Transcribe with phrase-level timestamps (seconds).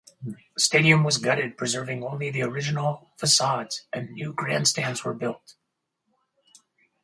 [0.23, 5.53] The stadium was gutted, preserving only the original facades, and new grandstands were built.